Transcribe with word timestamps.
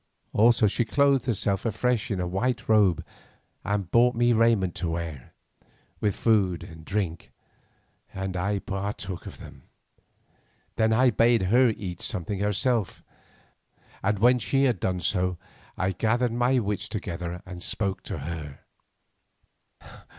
Also 0.33 0.65
she 0.65 0.83
clothed 0.83 1.27
herself 1.27 1.63
afresh 1.63 2.09
in 2.09 2.19
a 2.19 2.25
white 2.25 2.67
robe 2.67 3.05
and 3.63 3.91
brought 3.91 4.15
me 4.15 4.33
raiment 4.33 4.73
to 4.73 4.89
wear, 4.89 5.31
with 5.99 6.15
food 6.15 6.63
and 6.63 6.83
drink, 6.83 7.31
and 8.11 8.35
I 8.35 8.57
partook 8.57 9.27
of 9.27 9.37
them. 9.37 9.61
Then 10.75 10.91
I 10.91 11.11
bade 11.11 11.43
her 11.53 11.69
eat 11.69 12.01
something 12.01 12.39
herself, 12.39 13.03
and 14.01 14.17
when 14.17 14.39
she 14.39 14.63
had 14.63 14.79
done 14.79 15.01
so 15.01 15.37
I 15.77 15.91
gathered 15.91 16.33
my 16.33 16.57
wits 16.57 16.89
together 16.89 17.43
and 17.45 17.61
spoke 17.61 18.01
to 18.05 18.17
her. 18.17 18.61